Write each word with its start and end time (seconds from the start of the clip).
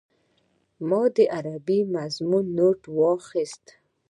ما 0.89 1.01
د 1.15 1.17
عربي 1.37 1.79
مضمون 1.95 2.45
نوټ 2.57 2.79
راواخيست. 2.95 3.65